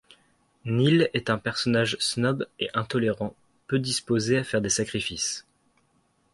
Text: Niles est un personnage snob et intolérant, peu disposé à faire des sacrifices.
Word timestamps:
Niles 0.65 1.11
est 1.13 1.29
un 1.29 1.37
personnage 1.37 1.95
snob 1.99 2.47
et 2.59 2.69
intolérant, 2.73 3.35
peu 3.67 3.77
disposé 3.77 4.39
à 4.39 4.43
faire 4.43 4.59
des 4.59 4.67
sacrifices. 4.67 5.45